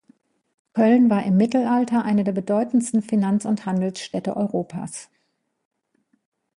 [0.73, 5.11] Köln war im Mittelalter eine der bedeutendsten Finanz- und Handelsstädte Europas.